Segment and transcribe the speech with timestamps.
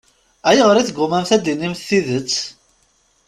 [0.49, 2.35] Ayɣer i teggummamt ad d-tinimt tidet?